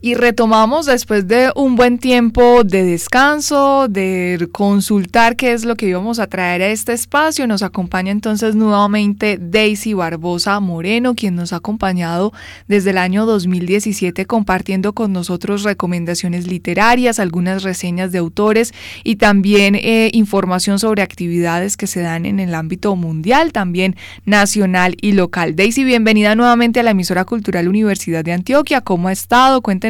Y 0.00 0.14
retomamos 0.14 0.86
después 0.86 1.26
de 1.26 1.50
un 1.56 1.74
buen 1.74 1.98
tiempo 1.98 2.62
de 2.62 2.84
descanso, 2.84 3.88
de 3.88 4.48
consultar 4.52 5.34
qué 5.34 5.52
es 5.52 5.64
lo 5.64 5.74
que 5.74 5.88
íbamos 5.88 6.20
a 6.20 6.28
traer 6.28 6.62
a 6.62 6.68
este 6.68 6.92
espacio. 6.92 7.48
Nos 7.48 7.64
acompaña 7.64 8.12
entonces 8.12 8.54
nuevamente 8.54 9.40
Daisy 9.40 9.94
Barbosa 9.94 10.60
Moreno, 10.60 11.16
quien 11.16 11.34
nos 11.34 11.52
ha 11.52 11.56
acompañado 11.56 12.32
desde 12.68 12.90
el 12.90 12.98
año 12.98 13.26
2017 13.26 14.24
compartiendo 14.24 14.92
con 14.92 15.12
nosotros 15.12 15.64
recomendaciones 15.64 16.46
literarias, 16.46 17.18
algunas 17.18 17.64
reseñas 17.64 18.12
de 18.12 18.18
autores 18.18 18.72
y 19.02 19.16
también 19.16 19.74
eh, 19.74 20.10
información 20.12 20.78
sobre 20.78 21.02
actividades 21.02 21.76
que 21.76 21.88
se 21.88 22.02
dan 22.02 22.24
en 22.24 22.38
el 22.38 22.54
ámbito 22.54 22.94
mundial, 22.94 23.50
también 23.50 23.96
nacional 24.26 24.94
y 25.00 25.10
local. 25.10 25.56
Daisy, 25.56 25.82
bienvenida 25.82 26.36
nuevamente 26.36 26.78
a 26.78 26.84
la 26.84 26.92
emisora 26.92 27.24
cultural 27.24 27.66
Universidad 27.66 28.24
de 28.24 28.32
Antioquia. 28.32 28.80
¿Cómo 28.80 29.08
ha 29.08 29.12
estado? 29.12 29.60
Cuéntenos 29.60 29.87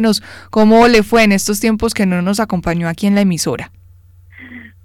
cómo 0.49 0.87
le 0.87 1.03
fue 1.03 1.23
en 1.23 1.31
estos 1.31 1.59
tiempos 1.59 1.93
que 1.93 2.05
no 2.05 2.21
nos 2.21 2.39
acompañó 2.39 2.87
aquí 2.87 3.07
en 3.07 3.15
la 3.15 3.21
emisora. 3.21 3.71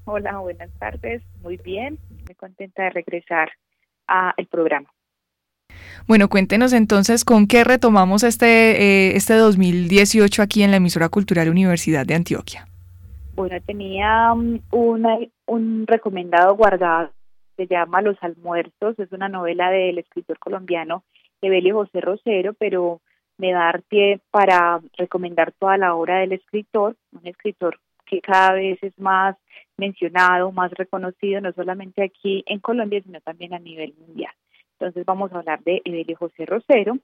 Hola, 0.05 0.39
buenas 0.39 0.71
tardes. 0.79 1.23
Muy 1.43 1.57
bien, 1.57 1.99
muy 2.27 2.35
contenta 2.35 2.85
de 2.85 2.91
regresar 2.91 3.51
al 4.07 4.47
programa. 4.51 4.89
Bueno, 6.07 6.29
cuéntenos 6.29 6.73
entonces 6.73 7.25
con 7.25 7.47
qué 7.47 7.65
retomamos 7.65 8.23
este, 8.23 8.47
eh, 8.47 9.17
este 9.17 9.35
2018 9.35 10.43
aquí 10.43 10.63
en 10.63 10.71
la 10.71 10.77
emisora 10.77 11.09
cultural 11.09 11.49
Universidad 11.49 12.05
de 12.05 12.15
Antioquia. 12.15 12.67
Bueno, 13.35 13.57
tenía 13.67 14.33
um, 14.33 14.61
una, 14.71 15.17
un 15.47 15.87
recomendado 15.87 16.55
guardado, 16.55 17.11
se 17.57 17.67
llama 17.67 18.03
Los 18.03 18.17
Almuerzos, 18.21 18.99
es 18.99 19.11
una 19.13 19.29
novela 19.29 19.71
del 19.71 19.99
escritor 19.99 20.39
colombiano 20.39 21.05
Evelio 21.41 21.75
José 21.77 22.01
Rosero, 22.01 22.55
pero 22.55 23.01
me 23.39 23.53
da 23.53 23.81
pie 23.89 24.21
para 24.31 24.81
recomendar 24.97 25.53
toda 25.53 25.77
la 25.77 25.95
obra 25.95 26.19
del 26.19 26.33
escritor, 26.33 26.97
un 27.13 27.27
escritor 27.27 27.79
que 28.07 28.21
cada 28.21 28.53
vez 28.53 28.79
es 28.83 28.99
más 28.99 29.37
mencionado, 29.77 30.53
más 30.53 30.71
reconocido, 30.73 31.41
no 31.41 31.53
solamente 31.53 32.03
aquí 32.03 32.45
en 32.47 32.61
Colombia, 32.61 33.03
sino 33.03 33.21
también 33.21 33.55
a 33.55 33.59
nivel 33.59 33.95
mundial. 33.99 34.33
Entonces 34.79 35.05
vamos 35.05 35.33
a 35.33 35.39
hablar 35.39 35.63
de 35.65 35.83
Evelio 35.85 36.17
José 36.17 36.47
Rosero 36.47 36.99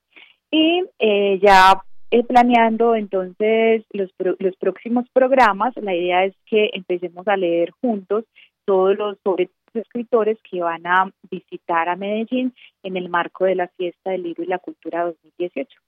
y 0.51 0.85
eh, 0.99 1.39
ya 1.43 1.83
eh, 2.11 2.25
planeando 2.25 2.95
entonces 2.95 3.85
los, 3.91 4.11
los 4.39 4.57
próximos 4.57 5.07
programas, 5.13 5.75
la 5.77 5.95
idea 5.95 6.25
es 6.25 6.35
que 6.47 6.71
empecemos 6.73 7.27
a 7.29 7.37
leer 7.37 7.71
juntos 7.81 8.25
todos 8.65 8.97
los 8.97 9.19
sobre 9.25 9.51
escritores 9.75 10.39
que 10.49 10.61
van 10.61 10.87
a 10.87 11.13
visitar 11.31 11.89
a 11.89 11.97
Medellín 11.97 12.53
en 12.83 12.97
el 12.97 13.09
marco 13.09 13.45
de 13.45 13.55
la 13.55 13.69
Fiesta 13.69 14.11
del 14.11 14.25
Libro 14.25 14.43
y 14.43 14.49
la 14.49 14.59
Cultura 14.59 15.05
2018. 15.05 15.81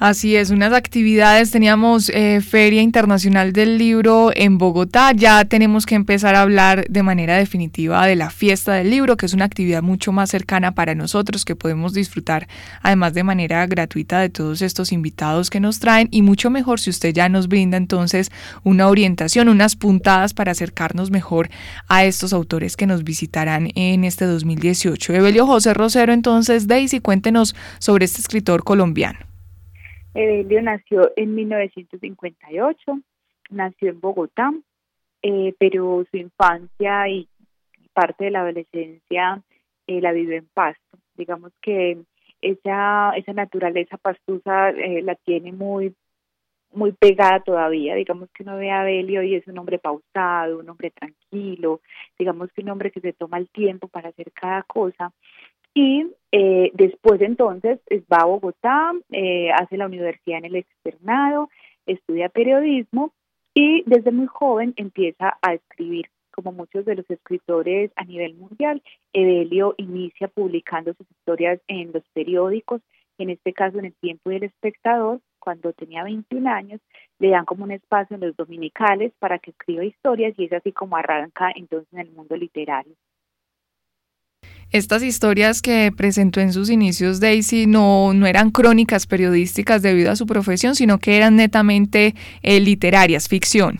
Así 0.00 0.36
es, 0.36 0.50
unas 0.50 0.72
actividades, 0.72 1.50
teníamos 1.50 2.08
eh, 2.10 2.40
Feria 2.40 2.82
Internacional 2.82 3.52
del 3.52 3.78
Libro 3.78 4.30
en 4.32 4.56
Bogotá, 4.56 5.10
ya 5.10 5.44
tenemos 5.44 5.86
que 5.86 5.96
empezar 5.96 6.36
a 6.36 6.42
hablar 6.42 6.86
de 6.88 7.02
manera 7.02 7.36
definitiva 7.36 8.06
de 8.06 8.14
la 8.14 8.30
fiesta 8.30 8.74
del 8.74 8.90
libro, 8.90 9.16
que 9.16 9.26
es 9.26 9.34
una 9.34 9.44
actividad 9.44 9.82
mucho 9.82 10.12
más 10.12 10.30
cercana 10.30 10.70
para 10.70 10.94
nosotros, 10.94 11.44
que 11.44 11.56
podemos 11.56 11.94
disfrutar 11.94 12.46
además 12.80 13.12
de 13.12 13.24
manera 13.24 13.66
gratuita 13.66 14.20
de 14.20 14.28
todos 14.28 14.62
estos 14.62 14.92
invitados 14.92 15.50
que 15.50 15.58
nos 15.58 15.80
traen 15.80 16.06
y 16.12 16.22
mucho 16.22 16.48
mejor 16.48 16.78
si 16.78 16.90
usted 16.90 17.12
ya 17.12 17.28
nos 17.28 17.48
brinda 17.48 17.76
entonces 17.76 18.30
una 18.62 18.86
orientación, 18.86 19.48
unas 19.48 19.74
puntadas 19.74 20.32
para 20.32 20.52
acercarnos 20.52 21.10
mejor 21.10 21.50
a 21.88 22.04
estos 22.04 22.32
autores 22.32 22.76
que 22.76 22.86
nos 22.86 23.02
visitarán 23.02 23.72
en 23.74 24.04
este 24.04 24.26
2018. 24.26 25.12
Evelio 25.12 25.44
José 25.44 25.74
Rosero, 25.74 26.12
entonces, 26.12 26.68
Daisy, 26.68 27.00
cuéntenos 27.00 27.56
sobre 27.80 28.04
este 28.04 28.20
escritor 28.20 28.62
colombiano. 28.62 29.27
Evelio 30.18 30.60
nació 30.62 31.12
en 31.14 31.36
1958, 31.36 32.98
nació 33.50 33.90
en 33.90 34.00
Bogotá, 34.00 34.52
eh, 35.22 35.54
pero 35.60 36.04
su 36.10 36.16
infancia 36.16 37.08
y 37.08 37.28
parte 37.92 38.24
de 38.24 38.30
la 38.32 38.40
adolescencia 38.40 39.40
eh, 39.86 40.00
la 40.00 40.10
vivió 40.10 40.36
en 40.36 40.48
Pasto. 40.52 40.98
Digamos 41.16 41.52
que 41.62 41.98
esa, 42.42 43.12
esa 43.16 43.32
naturaleza 43.32 43.96
pastusa 43.96 44.70
eh, 44.70 45.02
la 45.02 45.14
tiene 45.14 45.52
muy 45.52 45.94
muy 46.70 46.92
pegada 46.92 47.40
todavía, 47.40 47.94
digamos 47.94 48.28
que 48.30 48.42
uno 48.42 48.58
ve 48.58 48.70
a 48.70 48.82
Evelio 48.82 49.22
y 49.22 49.36
es 49.36 49.46
un 49.46 49.56
hombre 49.58 49.78
pausado, 49.78 50.58
un 50.58 50.68
hombre 50.68 50.90
tranquilo, 50.90 51.80
digamos 52.18 52.52
que 52.52 52.60
un 52.60 52.68
hombre 52.68 52.90
que 52.90 53.00
se 53.00 53.14
toma 53.14 53.38
el 53.38 53.48
tiempo 53.48 53.88
para 53.88 54.10
hacer 54.10 54.30
cada 54.32 54.64
cosa 54.64 55.12
y 55.78 56.12
eh, 56.32 56.72
después 56.74 57.20
entonces 57.20 57.78
va 58.12 58.22
a 58.22 58.24
Bogotá, 58.24 58.90
eh, 59.12 59.52
hace 59.52 59.76
la 59.76 59.86
universidad 59.86 60.38
en 60.38 60.46
el 60.46 60.56
externado, 60.56 61.50
estudia 61.86 62.28
periodismo 62.28 63.12
y 63.54 63.84
desde 63.86 64.10
muy 64.10 64.26
joven 64.26 64.74
empieza 64.74 65.38
a 65.40 65.54
escribir. 65.54 66.06
Como 66.32 66.50
muchos 66.50 66.84
de 66.84 66.96
los 66.96 67.08
escritores 67.08 67.92
a 67.94 68.04
nivel 68.04 68.34
mundial, 68.34 68.82
Evelio 69.12 69.76
inicia 69.78 70.26
publicando 70.26 70.94
sus 70.94 71.08
historias 71.12 71.60
en 71.68 71.92
los 71.92 72.02
periódicos, 72.12 72.80
en 73.18 73.30
este 73.30 73.52
caso 73.52 73.78
en 73.78 73.84
El 73.84 73.94
Tiempo 73.94 74.32
y 74.32 74.36
El 74.36 74.42
Espectador, 74.42 75.20
cuando 75.38 75.72
tenía 75.74 76.02
21 76.02 76.50
años, 76.50 76.80
le 77.20 77.30
dan 77.30 77.44
como 77.44 77.62
un 77.62 77.70
espacio 77.70 78.16
en 78.16 78.22
los 78.22 78.36
dominicales 78.36 79.12
para 79.20 79.38
que 79.38 79.52
escriba 79.52 79.84
historias 79.84 80.34
y 80.38 80.46
es 80.46 80.52
así 80.52 80.72
como 80.72 80.96
arranca 80.96 81.52
entonces 81.54 81.92
en 81.92 82.00
el 82.00 82.10
mundo 82.10 82.34
literario. 82.34 82.96
Estas 84.70 85.02
historias 85.02 85.62
que 85.62 85.90
presentó 85.96 86.40
en 86.40 86.52
sus 86.52 86.68
inicios 86.68 87.20
Daisy 87.20 87.66
no, 87.66 88.12
no 88.12 88.26
eran 88.26 88.50
crónicas 88.50 89.06
periodísticas 89.06 89.80
debido 89.80 90.10
a 90.10 90.16
su 90.16 90.26
profesión, 90.26 90.74
sino 90.74 90.98
que 90.98 91.16
eran 91.16 91.36
netamente 91.36 92.14
eh, 92.42 92.60
literarias, 92.60 93.28
ficción. 93.28 93.78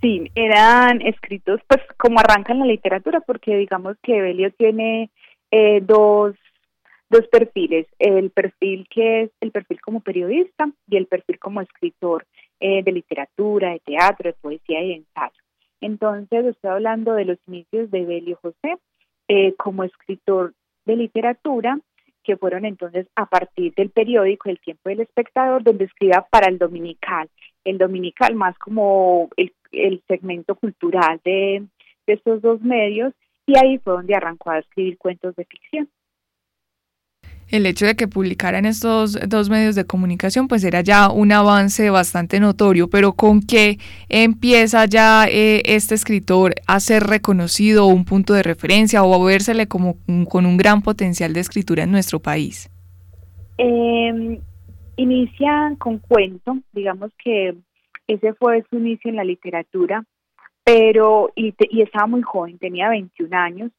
Sí, 0.00 0.28
eran 0.34 1.00
escritos 1.02 1.60
pues 1.68 1.80
como 1.96 2.18
arranca 2.18 2.52
en 2.52 2.58
la 2.58 2.66
literatura, 2.66 3.20
porque 3.20 3.56
digamos 3.56 3.96
que 4.02 4.18
Evelio 4.18 4.50
tiene 4.52 5.10
eh, 5.52 5.80
dos, 5.80 6.34
dos 7.08 7.28
perfiles, 7.28 7.86
el 8.00 8.30
perfil 8.30 8.88
que 8.90 9.22
es 9.22 9.30
el 9.40 9.52
perfil 9.52 9.80
como 9.80 10.00
periodista 10.00 10.68
y 10.88 10.96
el 10.96 11.06
perfil 11.06 11.38
como 11.38 11.60
escritor 11.60 12.26
eh, 12.58 12.82
de 12.82 12.90
literatura, 12.90 13.70
de 13.70 13.80
teatro, 13.80 14.30
de 14.30 14.36
poesía 14.40 14.82
y 14.82 14.88
de 14.88 14.94
ensayo. 14.94 15.40
Entonces, 15.80 16.46
estoy 16.46 16.70
hablando 16.70 17.12
de 17.14 17.26
los 17.26 17.38
inicios 17.46 17.90
de 17.90 18.00
Evelio 18.00 18.38
José, 18.42 18.76
eh, 19.32 19.54
como 19.56 19.84
escritor 19.84 20.54
de 20.86 20.96
literatura, 20.96 21.78
que 22.24 22.36
fueron 22.36 22.64
entonces 22.64 23.06
a 23.14 23.26
partir 23.26 23.72
del 23.74 23.90
periódico 23.90 24.48
El 24.48 24.58
Tiempo 24.58 24.88
del 24.88 25.02
Espectador, 25.02 25.62
donde 25.62 25.84
escribía 25.84 26.26
para 26.28 26.48
el 26.48 26.58
Dominical, 26.58 27.30
el 27.62 27.78
Dominical 27.78 28.34
más 28.34 28.58
como 28.58 29.28
el, 29.36 30.02
segmento 30.08 30.56
cultural 30.56 31.20
de 31.24 31.64
estos 32.08 32.42
dos 32.42 32.60
medios, 32.60 33.14
y 33.46 33.56
ahí 33.56 33.78
fue 33.78 33.92
donde 33.92 34.16
arrancó 34.16 34.50
a 34.50 34.58
escribir 34.58 34.98
cuentos 34.98 35.36
de 35.36 35.44
ficción 35.44 35.88
el 37.50 37.66
hecho 37.66 37.86
de 37.86 37.96
que 37.96 38.08
publicaran 38.08 38.64
estos 38.64 39.18
dos 39.28 39.50
medios 39.50 39.74
de 39.74 39.84
comunicación 39.84 40.48
pues 40.48 40.64
era 40.64 40.80
ya 40.80 41.10
un 41.10 41.32
avance 41.32 41.90
bastante 41.90 42.40
notorio, 42.40 42.88
pero 42.88 43.12
¿con 43.12 43.40
qué 43.40 43.78
empieza 44.08 44.86
ya 44.86 45.26
eh, 45.26 45.62
este 45.64 45.94
escritor 45.94 46.54
a 46.66 46.80
ser 46.80 47.04
reconocido 47.04 47.86
un 47.86 48.04
punto 48.04 48.34
de 48.34 48.42
referencia 48.42 49.02
o 49.02 49.14
a 49.14 49.26
versele 49.26 49.66
como 49.66 49.96
con 50.28 50.46
un 50.46 50.56
gran 50.56 50.82
potencial 50.82 51.32
de 51.32 51.40
escritura 51.40 51.84
en 51.84 51.90
nuestro 51.90 52.20
país? 52.20 52.70
Eh, 53.58 54.40
inicia 54.96 55.74
con 55.78 55.98
cuento, 55.98 56.58
digamos 56.72 57.10
que 57.22 57.54
ese 58.06 58.32
fue 58.34 58.64
su 58.70 58.76
inicio 58.76 59.10
en 59.10 59.16
la 59.16 59.24
literatura, 59.24 60.04
pero 60.64 61.30
y, 61.34 61.54
y 61.70 61.82
estaba 61.82 62.06
muy 62.06 62.22
joven, 62.22 62.58
tenía 62.58 62.88
21 62.88 63.36
años, 63.36 63.70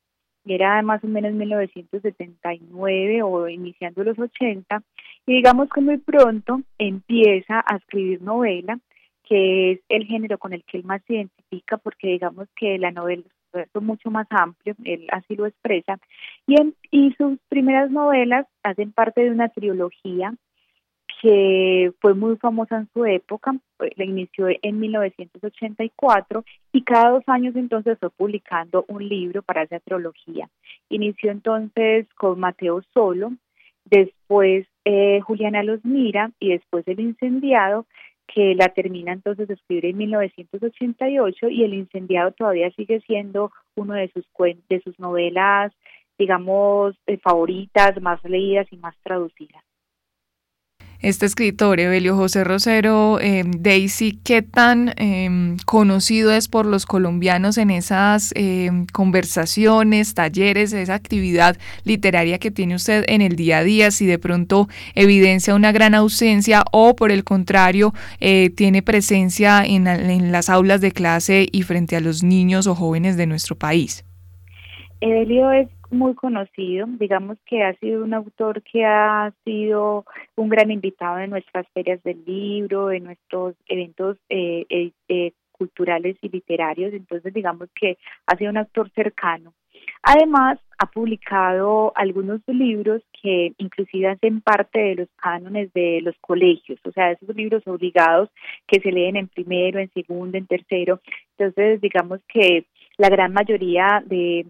era 0.46 0.82
más 0.82 1.04
o 1.04 1.08
menos 1.08 1.34
1979 1.34 3.24
o 3.24 3.48
iniciando 3.48 4.04
los 4.04 4.18
80, 4.18 4.82
y 5.26 5.36
digamos 5.36 5.70
que 5.70 5.82
muy 5.82 5.98
pronto 5.98 6.62
empieza 6.78 7.64
a 7.66 7.78
escribir 7.78 8.22
novela, 8.22 8.80
que 9.24 9.74
es 9.74 9.80
el 9.90 10.06
género 10.06 10.38
con 10.38 10.54
el 10.54 10.64
que 10.64 10.78
él 10.78 10.84
más 10.84 11.02
se 11.08 11.14
identifica, 11.14 11.78
porque 11.78 12.08
digamos 12.08 12.48
que 12.56 12.78
la 12.78 12.92
novela 12.92 13.24
es 13.54 13.82
mucho 13.82 14.10
más 14.10 14.28
amplio, 14.30 14.76
él 14.84 15.08
así 15.12 15.36
lo 15.36 15.46
expresa, 15.46 15.98
y, 16.48 16.56
y 16.90 17.14
sus 17.14 17.38
primeras 17.50 17.92
novelas 17.92 18.48
hacen 18.64 18.92
parte 18.92 19.22
de 19.22 19.32
una 19.32 19.50
trilogía 19.50 20.34
que 21.22 21.94
fue 22.00 22.16
muy 22.16 22.36
famosa 22.38 22.78
en 22.78 22.90
su 22.94 23.06
época, 23.06 23.56
la 23.78 24.04
inició 24.04 24.48
en 24.50 24.80
1984 24.80 26.44
y 26.74 26.82
cada 26.82 27.12
dos 27.12 27.24
años 27.28 27.56
entonces 27.56 28.00
fue 28.00 28.10
publicando 28.10 28.86
un 28.88 29.08
libro 29.08 29.44
para 29.44 29.62
esa 29.62 29.80
trilogía. 29.80 30.50
Inició 30.90 31.30
entonces 31.30 32.08
con 32.16 32.40
Mateo 32.40 32.82
Solo, 32.92 33.34
después 33.86 34.66
eh, 34.84 35.20
Juliana 35.22 35.62
Los 35.62 35.86
Mira 35.86 36.32
y 36.40 36.50
después 36.50 36.88
El 36.88 37.00
Incendiado, 37.00 37.86
que 38.26 38.56
la 38.56 38.70
termina 38.70 39.14
entonces 39.14 39.48
de 39.48 39.54
escribir 39.54 39.86
en 39.86 39.98
1988 39.98 41.50
y 41.50 41.64
El 41.64 41.76
Incendiado 41.76 42.32
todavía 42.32 42.72
sigue 42.72 43.00
siendo 43.02 43.52
uno 43.76 43.94
de 43.94 44.10
sus, 44.12 44.26
de 44.70 44.82
sus 44.82 44.98
novelas, 45.00 45.72
digamos, 46.18 46.96
eh, 47.06 47.20
favoritas, 47.20 48.02
más 48.02 48.24
leídas 48.24 48.66
y 48.72 48.78
más 48.78 48.96
traducidas. 49.04 49.64
Este 51.02 51.26
escritor, 51.26 51.80
Evelio 51.80 52.16
José 52.16 52.44
Rosero, 52.44 53.20
eh, 53.20 53.44
Daisy, 53.46 54.20
¿qué 54.24 54.42
tan 54.42 54.94
em, 54.98 55.58
conocido 55.66 56.32
es 56.32 56.48
por 56.48 56.66
los 56.66 56.86
colombianos 56.86 57.58
en 57.58 57.72
esas 57.72 58.32
em, 58.36 58.86
conversaciones, 58.86 60.14
talleres, 60.14 60.74
esa 60.74 60.94
actividad 60.94 61.58
literaria 61.86 62.38
que 62.38 62.52
tiene 62.52 62.76
usted 62.76 63.04
en 63.08 63.22
el 63.22 63.36
día 63.36 63.60
a 63.60 63.64
día? 63.64 63.90
Si 63.90 64.06
de 64.06 64.20
pronto 64.20 64.68
evidencia 64.94 65.56
una 65.56 65.72
gran 65.72 65.96
ausencia 65.96 66.64
o 66.72 66.96
por 66.96 67.12
el 67.12 67.24
contrario, 67.24 67.94
eh, 68.20 68.52
tiene 68.52 68.84
presencia 68.84 69.64
en, 69.66 69.88
en 69.88 70.32
las 70.32 70.50
aulas 70.50 70.82
de 70.82 70.92
clase 70.92 71.48
y 71.52 71.64
frente 71.64 71.96
a 71.96 72.00
los 72.00 72.22
niños 72.22 72.68
o 72.68 72.76
jóvenes 72.76 73.18
de 73.18 73.26
nuestro 73.26 73.56
país. 73.56 74.06
Evelio 75.00 75.52
es 75.52 75.68
muy 75.92 76.16
conocido, 76.16 76.88
digamos 76.88 77.38
que 77.46 77.64
ha 77.64 77.74
sido 77.76 78.04
un 78.04 78.14
autor 78.14 78.62
que 78.64 78.86
ha 78.86 79.34
sido 79.44 80.06
un 80.36 80.50
gran 80.50 80.72
invitado 80.72 81.20
en 81.20 81.30
nuestras 81.30 81.68
ferias 81.74 82.02
del 82.04 82.24
libro, 82.26 82.92
en 82.92 83.04
nuestros 83.04 83.56
eventos 83.68 84.18
eh, 84.30 84.66
eh, 84.70 84.92
eh, 85.10 85.34
culturales 85.52 86.18
y 86.22 86.30
literarios, 86.30 86.94
entonces 86.94 87.34
digamos 87.34 87.70
que 87.76 87.98
ha 88.26 88.36
sido 88.38 88.52
un 88.52 88.58
autor 88.58 88.90
cercano. 88.92 89.54
Además, 90.04 90.60
ha 90.80 90.88
publicado 90.88 91.92
algunos 91.96 92.42
libros 92.48 93.04
que 93.22 93.54
inclusive 93.58 94.08
hacen 94.08 94.42
parte 94.42 94.80
de 94.80 94.96
los 94.96 95.10
cánones 95.16 95.72
de 95.74 96.02
los 96.02 96.16
colegios, 96.22 96.80
o 96.86 96.92
sea, 96.92 97.12
esos 97.12 97.36
libros 97.36 97.62
obligados 97.68 98.30
que 98.66 98.80
se 98.80 98.92
leen 98.92 99.16
en 99.16 99.28
primero, 99.28 99.80
en 99.80 99.92
segundo, 99.94 100.38
en 100.38 100.48
tercero. 100.48 101.02
Entonces, 101.38 101.82
digamos 101.82 102.20
que 102.28 102.66
la 102.98 103.10
gran 103.10 103.34
mayoría 103.34 104.04
de 104.06 104.48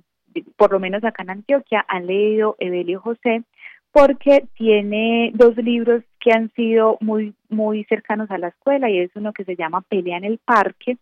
por 0.55 0.71
lo 0.71 0.79
menos 0.79 1.03
acá 1.03 1.23
en 1.23 1.31
Antioquia, 1.31 1.85
han 1.87 2.07
leído 2.07 2.55
Evelio 2.59 2.99
José 2.99 3.43
porque 3.91 4.47
tiene 4.55 5.31
dos 5.33 5.57
libros 5.57 6.03
que 6.19 6.31
han 6.31 6.51
sido 6.53 6.97
muy, 7.01 7.33
muy 7.49 7.83
cercanos 7.85 8.31
a 8.31 8.37
la 8.37 8.49
escuela 8.49 8.89
y 8.89 8.99
es 8.99 9.11
uno 9.15 9.33
que 9.33 9.43
se 9.43 9.55
llama 9.55 9.81
Pelea 9.81 10.17
en 10.17 10.25
el 10.25 10.37
Parque 10.37 10.97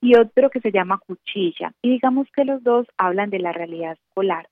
y 0.00 0.16
otro 0.16 0.50
que 0.50 0.60
se 0.60 0.70
llama 0.70 1.00
Cuchilla. 1.04 1.72
Y 1.82 1.90
digamos 1.90 2.28
que 2.34 2.44
los 2.44 2.62
dos 2.62 2.86
hablan 2.96 3.30
de 3.30 3.40
la 3.40 3.52
realidad 3.52 3.92
escolar. 3.92 4.48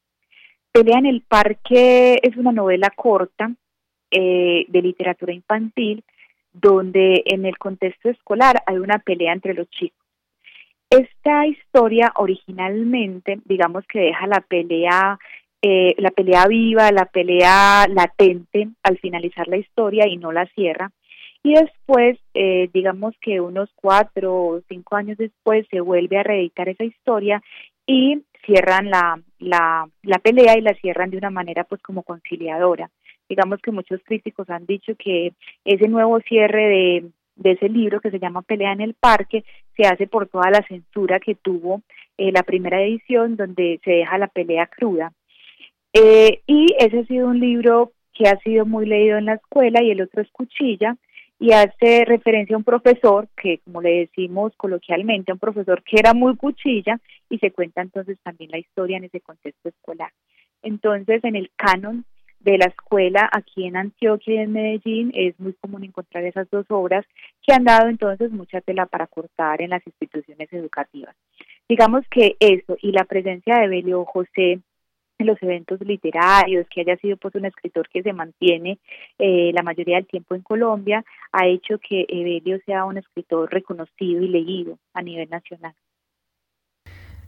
Pelea 0.73 0.99
en 0.99 1.06
el 1.06 1.23
Parque 1.23 2.19
es 2.23 2.37
una 2.37 2.52
novela 2.52 2.90
corta 2.94 3.52
eh, 4.11 4.67
de 4.69 4.82
literatura 4.82 5.32
infantil 5.32 6.02
donde 6.52 7.23
en 7.26 7.44
el 7.44 7.58
contexto 7.58 8.08
escolar 8.08 8.62
hay 8.67 8.78
una 8.78 8.99
pelea 8.99 9.32
entre 9.32 9.55
los 9.55 9.69
chicos 9.70 10.06
esta 10.91 11.47
historia 11.47 12.12
originalmente, 12.17 13.38
digamos 13.44 13.85
que 13.87 14.00
deja 14.00 14.27
la 14.27 14.41
pelea, 14.41 15.19
eh, 15.62 15.94
la 15.99 16.11
pelea 16.11 16.47
viva, 16.47 16.91
la 16.93 17.06
pelea 17.06 17.87
latente 17.88 18.69
al 18.83 18.99
finalizar 18.99 19.49
la 19.49 19.56
historia 19.56 20.06
y 20.06 20.17
no 20.17 20.33
la 20.33 20.47
cierra. 20.47 20.91
Y 21.43 21.55
después, 21.55 22.19
eh, 22.35 22.69
digamos 22.73 23.15
que 23.21 23.41
unos 23.41 23.71
cuatro 23.77 24.35
o 24.35 24.61
cinco 24.69 24.97
años 24.97 25.17
después, 25.17 25.67
se 25.71 25.81
vuelve 25.81 26.19
a 26.19 26.25
reeditar 26.25 26.69
esa 26.69 26.85
historia 26.85 27.43
y 27.87 28.23
cierran 28.44 28.91
la, 28.91 29.21
la, 29.38 29.88
la 30.03 30.19
pelea 30.19 30.56
y 30.59 30.61
la 30.61 30.75
cierran 30.75 31.11
de 31.11 31.19
una 31.19 31.31
manera 31.31 31.65
pues 31.65 31.83
como 31.83 32.03
conciliadora. 32.03 32.91
Digamos 33.29 33.61
que 33.61 33.73
muchos 33.73 34.00
críticos 34.05 34.49
han 34.50 34.67
dicho 34.67 34.94
que 34.97 35.33
ese 35.65 35.88
nuevo 35.88 36.21
cierre 36.21 36.69
de, 36.69 37.11
de 37.37 37.53
ese 37.53 37.69
libro 37.69 38.00
que 38.00 38.11
se 38.11 38.19
llama 38.19 38.43
Pelea 38.43 38.73
en 38.73 38.81
el 38.81 38.94
Parque 38.94 39.44
se 39.77 39.87
hace 39.87 40.06
por 40.06 40.27
toda 40.29 40.50
la 40.50 40.67
censura 40.67 41.21
que 41.21 41.35
tuvo 41.35 41.83
eh, 42.17 42.33
la 42.33 42.43
primera 42.43 42.83
edición 42.83 43.37
donde 43.37 43.79
se 43.85 43.91
deja 43.91 44.19
la 44.19 44.29
pelea 44.29 44.67
cruda. 44.67 45.12
Eh, 45.93 46.41
y 46.47 46.75
ese 46.79 47.00
ha 47.00 47.06
sido 47.06 47.29
un 47.29 47.41
libro 47.41 47.93
que 48.12 48.29
ha 48.29 48.38
sido 48.38 48.65
muy 48.65 48.87
leído 48.87 49.19
en 49.19 49.27
la 49.27 49.35
escuela 49.35 49.83
y 49.83 49.91
el 49.91 50.00
otro 50.00 50.23
es 50.23 50.31
Cuchilla 50.31 50.97
y 51.38 51.53
hace 51.53 52.05
referencia 52.06 52.56
a 52.56 52.59
un 52.59 52.65
profesor 52.65 53.29
que, 53.37 53.59
como 53.59 53.83
le 53.83 54.00
decimos 54.00 54.53
coloquialmente, 54.56 55.33
un 55.33 55.38
profesor 55.38 55.83
que 55.83 55.97
era 55.99 56.15
muy 56.15 56.35
cuchilla 56.37 56.99
y 57.29 57.38
se 57.38 57.50
cuenta 57.50 57.83
entonces 57.83 58.19
también 58.23 58.50
la 58.50 58.59
historia 58.59 58.97
en 58.97 59.05
ese 59.05 59.21
contexto 59.21 59.69
escolar. 59.69 60.11
Entonces, 60.62 61.23
en 61.25 61.37
el 61.37 61.50
canon 61.55 62.06
de 62.46 62.58
la 62.58 62.66
escuela 62.66 63.28
aquí 63.32 63.66
en 63.66 63.76
Antioquia 63.76 64.34
y 64.34 64.38
en 64.38 64.52
Medellín 64.52 65.10
es 65.14 65.38
muy 65.40 65.52
común 65.54 65.82
encontrar 65.82 66.25
esas 66.25 66.48
dos 66.48 66.64
obras 66.69 67.04
que 67.43 67.52
han 67.52 67.64
dado 67.64 67.88
entonces 67.88 68.31
mucha 68.31 68.60
tela 68.60 68.87
para 68.87 69.08
cortar 69.08 69.60
en 69.60 69.70
las 69.70 69.84
instituciones 69.84 70.50
educativas. 70.52 71.16
Digamos 71.69 72.04
que 72.08 72.37
eso 72.38 72.76
y 72.81 72.93
la 72.93 73.04
presencia 73.04 73.56
de 73.58 73.66
Belio 73.66 74.04
José 74.04 74.60
en 75.19 75.26
los 75.26 75.43
eventos 75.43 75.81
literarios, 75.81 76.69
que 76.69 76.82
haya 76.82 76.96
sido 76.98 77.16
pues 77.16 77.34
un 77.34 77.46
escritor 77.46 77.88
que 77.88 78.02
se 78.02 78.12
mantiene 78.12 78.78
eh, 79.19 79.50
la 79.52 79.62
mayoría 79.64 79.96
del 79.96 80.06
tiempo 80.06 80.37
en 80.37 80.42
Colombia, 80.42 81.04
ha 81.32 81.46
hecho 81.49 81.78
que 81.78 82.06
Evelio 82.08 82.60
sea 82.64 82.84
un 82.84 82.99
escritor 82.99 83.52
reconocido 83.52 84.22
y 84.22 84.28
leído 84.28 84.78
a 84.94 85.02
nivel 85.02 85.28
nacional. 85.31 85.75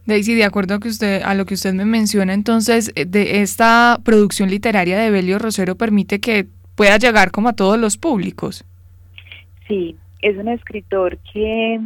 Daisy, 0.09 0.35
de 0.35 0.45
acuerdo 0.45 0.75
a, 0.75 1.35
lo 1.35 1.45
que 1.45 1.55
usted 1.55 1.75
me 1.75 1.85
menciona, 1.85 2.33
entonces, 2.33 2.91
eh, 2.97 3.05
de 3.05 3.43
esta 3.43 3.99
producción 4.03 4.49
literaria 4.49 4.99
de 4.99 5.11
Belio 5.11 5.39
Rosero 5.39 5.77
permite 5.77 6.19
que 6.19 6.47
pueda 6.75 6.97
llegar 6.97 7.31
como 7.31 7.51
a 7.51 7.53
todos 7.53 7.79
los 7.79 7.99
públicos. 7.99 8.65
Sí, 9.69 9.97
es 10.23 10.37
un 10.39 10.49
escritor 10.49 11.19
que, 11.31 11.81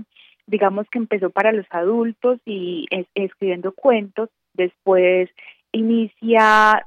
digamos 0.47 0.87
que 0.89 0.99
empezó 0.99 1.31
para 1.31 1.51
los 1.51 1.67
adultos 1.71 2.39
y 2.47 2.87
es, 2.91 3.07
escribiendo 3.17 3.73
cuentos, 3.73 4.29
después 4.55 5.29
inicia 5.73 6.87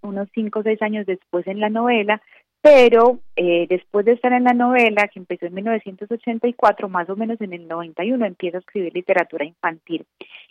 unos 0.00 0.28
cinco 0.34 0.60
o 0.60 0.62
seis 0.64 0.82
años 0.82 1.06
después 1.06 1.46
en 1.46 1.60
la 1.60 1.70
novela, 1.70 2.20
pero 2.62 3.18
eh, 3.34 3.66
después 3.68 4.06
de 4.06 4.12
estar 4.12 4.32
en 4.32 4.44
la 4.44 4.52
novela, 4.52 5.08
que 5.08 5.18
empezó 5.18 5.46
en 5.46 5.54
1984, 5.54 6.88
más 6.88 7.10
o 7.10 7.16
menos 7.16 7.40
en 7.40 7.52
el 7.52 7.66
91, 7.66 8.24
empieza 8.24 8.58
a 8.58 8.60
escribir 8.60 8.94
literatura 8.94 9.44
infantil. 9.44 10.06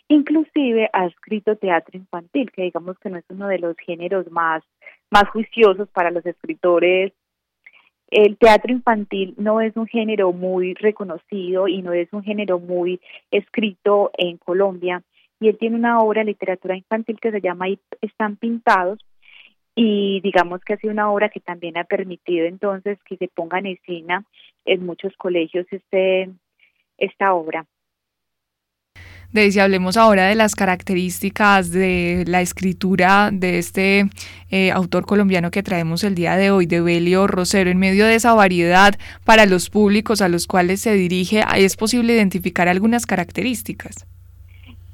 Inclusive 0.08 0.90
ha 0.92 1.06
escrito 1.06 1.56
teatro 1.56 1.98
infantil, 1.98 2.50
que 2.50 2.62
digamos 2.62 2.98
que 2.98 3.08
no 3.08 3.18
es 3.18 3.24
uno 3.30 3.48
de 3.48 3.58
los 3.58 3.76
géneros 3.78 4.30
más, 4.30 4.62
más 5.10 5.28
juiciosos 5.30 5.88
para 5.88 6.10
los 6.10 6.24
escritores. 6.26 7.12
El 8.10 8.36
teatro 8.36 8.72
infantil 8.72 9.34
no 9.38 9.60
es 9.60 9.74
un 9.76 9.86
género 9.86 10.32
muy 10.32 10.74
reconocido 10.74 11.66
y 11.66 11.80
no 11.80 11.92
es 11.92 12.12
un 12.12 12.22
género 12.22 12.58
muy 12.58 13.00
escrito 13.30 14.10
en 14.18 14.36
Colombia. 14.36 15.02
Y 15.40 15.48
él 15.48 15.56
tiene 15.58 15.76
una 15.76 16.00
obra 16.00 16.20
de 16.20 16.26
literatura 16.26 16.76
infantil 16.76 17.18
que 17.18 17.30
se 17.30 17.40
llama 17.40 17.66
Están 18.00 18.36
Pintados, 18.36 18.98
y 19.74 20.20
digamos 20.20 20.60
que 20.62 20.74
ha 20.74 20.76
sido 20.76 20.92
una 20.92 21.10
obra 21.10 21.30
que 21.30 21.40
también 21.40 21.78
ha 21.78 21.84
permitido 21.84 22.46
entonces 22.46 22.98
que 23.04 23.16
se 23.16 23.28
ponga 23.28 23.58
en 23.58 23.66
escena 23.66 24.24
en 24.64 24.84
muchos 24.84 25.16
colegios 25.16 25.66
este 25.70 26.30
esta 26.98 27.34
obra. 27.34 27.66
Daisy, 29.32 29.60
hablemos 29.60 29.96
ahora 29.96 30.26
de 30.26 30.34
las 30.34 30.54
características 30.54 31.72
de 31.72 32.24
la 32.26 32.42
escritura 32.42 33.30
de 33.32 33.56
este 33.56 34.04
eh, 34.50 34.70
autor 34.72 35.06
colombiano 35.06 35.50
que 35.50 35.62
traemos 35.62 36.04
el 36.04 36.14
día 36.14 36.36
de 36.36 36.50
hoy, 36.50 36.66
de 36.66 36.82
Belio 36.82 37.26
Rosero. 37.26 37.70
En 37.70 37.78
medio 37.78 38.04
de 38.04 38.14
esa 38.14 38.34
variedad 38.34 38.92
para 39.24 39.46
los 39.46 39.70
públicos 39.70 40.20
a 40.20 40.28
los 40.28 40.46
cuales 40.46 40.82
se 40.82 40.92
dirige, 40.92 41.40
¿es 41.56 41.78
posible 41.78 42.12
identificar 42.12 42.68
algunas 42.68 43.06
características? 43.06 44.06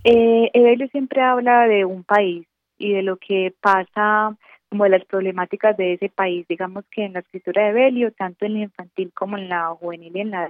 Eh, 0.04 0.50
Evelio 0.54 0.86
siempre 0.92 1.20
habla 1.20 1.66
de 1.66 1.84
un 1.84 2.04
país 2.04 2.46
y 2.78 2.92
de 2.92 3.02
lo 3.02 3.16
que 3.16 3.52
pasa 3.60 4.36
como 4.68 4.84
de 4.84 4.90
las 4.90 5.04
problemáticas 5.04 5.76
de 5.76 5.94
ese 5.94 6.10
país. 6.10 6.46
Digamos 6.48 6.84
que 6.92 7.06
en 7.06 7.14
la 7.14 7.20
escritura 7.20 7.66
de 7.66 7.72
Belio, 7.72 8.12
tanto 8.12 8.46
en 8.46 8.52
la 8.54 8.60
infantil 8.60 9.10
como 9.12 9.36
en 9.36 9.48
la 9.48 9.70
juvenil 9.70 10.16
y 10.16 10.20
en 10.20 10.30
la 10.30 10.48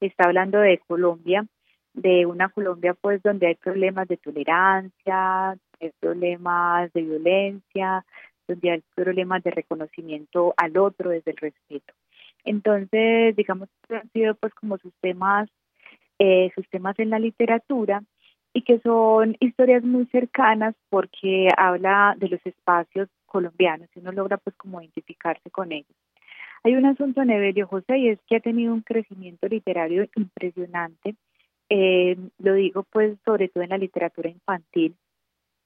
está 0.00 0.24
hablando 0.24 0.58
de 0.58 0.80
Colombia, 0.88 1.46
de 1.96 2.26
una 2.26 2.50
Colombia 2.50 2.94
pues 2.94 3.22
donde 3.22 3.48
hay 3.48 3.54
problemas 3.56 4.06
de 4.06 4.18
tolerancia, 4.18 5.50
hay 5.80 5.90
problemas 5.98 6.92
de 6.92 7.02
violencia, 7.02 8.04
donde 8.46 8.70
hay 8.70 8.82
problemas 8.94 9.42
de 9.42 9.50
reconocimiento 9.50 10.54
al 10.56 10.76
otro 10.76 11.10
desde 11.10 11.32
el 11.32 11.38
respeto. 11.38 11.94
Entonces, 12.44 13.34
digamos 13.34 13.68
que 13.88 13.96
han 13.96 14.10
sido 14.12 14.34
pues 14.36 14.54
como 14.54 14.78
sus 14.78 14.92
temas, 15.00 15.48
eh, 16.18 16.50
sus 16.54 16.68
temas 16.68 16.98
en 16.98 17.10
la 17.10 17.18
literatura 17.18 18.02
y 18.52 18.62
que 18.62 18.78
son 18.80 19.36
historias 19.40 19.82
muy 19.82 20.06
cercanas 20.06 20.74
porque 20.90 21.48
habla 21.56 22.14
de 22.18 22.28
los 22.28 22.40
espacios 22.46 23.08
colombianos 23.26 23.88
y 23.94 24.00
uno 24.00 24.12
logra 24.12 24.36
pues 24.36 24.54
como 24.56 24.80
identificarse 24.80 25.50
con 25.50 25.72
ellos. 25.72 25.96
Hay 26.62 26.74
un 26.74 26.86
asunto 26.86 27.22
en 27.22 27.30
Evelio 27.30 27.66
José 27.66 27.98
y 27.98 28.08
es 28.08 28.18
que 28.26 28.36
ha 28.36 28.40
tenido 28.40 28.72
un 28.72 28.80
crecimiento 28.80 29.46
literario 29.48 30.06
impresionante, 30.14 31.16
eh, 31.68 32.16
lo 32.38 32.54
digo 32.54 32.84
pues 32.90 33.18
sobre 33.24 33.48
todo 33.48 33.64
en 33.64 33.70
la 33.70 33.78
literatura 33.78 34.30
infantil 34.30 34.94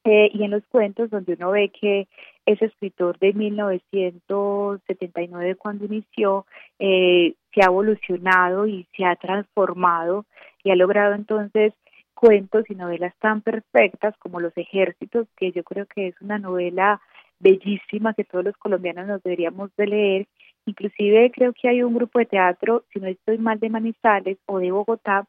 eh, 0.05 0.31
y 0.33 0.45
en 0.45 0.53
los 0.53 0.65
cuentos 0.67 1.11
donde 1.11 1.35
uno 1.35 1.51
ve 1.51 1.69
que 1.69 2.09
ese 2.47 2.65
escritor 2.67 3.19
de 3.19 3.35
1979 3.35 5.57
cuando 5.57 5.85
inició 5.85 6.47
eh, 6.79 7.35
se 7.55 7.63
ha 7.63 7.67
evolucionado 7.67 8.67
y 8.67 8.87
se 8.97 9.05
ha 9.05 9.17
transformado 9.17 10.25
y 10.65 10.71
ha 10.71 10.77
logrado 10.77 11.15
entonces 11.15 11.75
cuentos 12.15 12.65
y 12.71 12.75
novelas 12.75 13.15
tan 13.19 13.43
perfectas 13.43 14.17
como 14.19 14.41
Los 14.41 14.57
Ejércitos, 14.57 15.29
que 15.37 15.53
yo 15.53 15.63
creo 15.65 15.85
que 15.87 16.09
es 16.09 16.21
una 16.21 16.39
novela 16.39 17.01
bellísima 17.39 18.15
que 18.15 18.25
todos 18.25 18.45
los 18.45 18.57
colombianos 18.59 19.07
nos 19.07 19.23
deberíamos 19.23 19.71
de 19.77 19.87
leer, 19.87 20.27
Inclusive 20.67 21.31
creo 21.33 21.53
que 21.53 21.69
hay 21.69 21.83
un 21.83 21.95
grupo 21.95 22.19
de 22.19 22.27
teatro, 22.27 22.85
si 22.93 23.01
no 23.01 23.09
estoy 23.09 23.39
mal, 23.39 23.59
de 23.59 23.71
Manizales 23.71 24.39
o 24.47 24.59
de 24.59 24.71
Bogotá, 24.71 25.27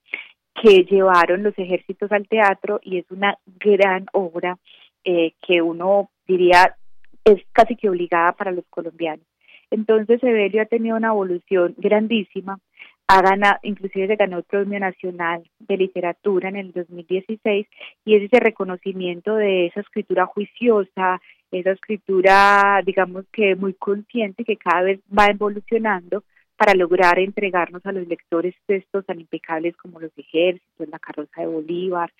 que 0.53 0.84
llevaron 0.84 1.43
los 1.43 1.58
ejércitos 1.58 2.12
al 2.12 2.27
teatro 2.27 2.79
y 2.84 2.98
es 2.98 3.05
una 3.10 3.38
gran 3.60 4.05
obra 4.13 4.58
eh, 5.03 5.34
que 5.46 5.62
uno 5.62 6.10
diría 6.27 6.75
es 7.24 7.41
casi 7.51 7.75
que 7.75 7.89
obligada 7.89 8.34
para 8.34 8.51
los 8.51 8.65
colombianos. 8.70 9.25
Entonces 9.70 10.22
Evelio 10.24 10.62
ha 10.62 10.65
tenido 10.65 10.98
una 10.98 11.10
evolución 11.10 11.75
grandísima, 11.77 12.60
ha 13.08 13.22
ganado, 13.22 13.58
inclusive 13.63 14.08
se 14.08 14.15
ganó 14.15 14.38
el 14.38 14.43
Premio 14.43 14.79
Nacional 14.79 15.43
de 15.60 15.77
Literatura 15.77 16.50
en 16.50 16.58
el 16.58 16.72
2016 16.72 17.67
y 18.05 18.15
es 18.15 18.24
ese 18.24 18.39
reconocimiento 18.39 19.36
de 19.36 19.67
esa 19.67 19.81
escritura 19.81 20.25
juiciosa, 20.25 21.22
esa 21.51 21.72
escritura, 21.72 22.81
digamos 22.86 23.25
que 23.31 23.55
muy 23.55 23.74
consciente 23.74 24.43
que 24.43 24.58
cada 24.58 24.84
vez 24.84 25.00
va 25.17 25.27
evolucionando 25.27 26.24
para 26.62 26.75
lograr 26.75 27.18
entregarnos 27.18 27.84
a 27.88 27.91
los 27.91 28.08
lectores 28.08 28.53
textos 28.68 29.03
tan 29.08 29.20
impecables 29.20 29.75
como 29.77 30.00
Los 30.00 30.12
Ejércitos, 30.15 30.89
La 30.89 31.00
Carroza 31.00 31.41
de 31.41 31.48
Bolívar, 31.48 32.13